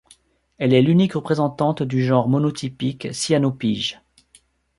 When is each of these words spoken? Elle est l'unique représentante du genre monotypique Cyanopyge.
Elle 0.57 0.73
est 0.73 0.81
l'unique 0.81 1.13
représentante 1.13 1.83
du 1.83 2.03
genre 2.03 2.27
monotypique 2.27 3.13
Cyanopyge. 3.13 3.99